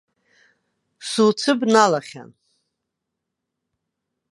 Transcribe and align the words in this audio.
Суцәыбналахьан. 1.09 2.29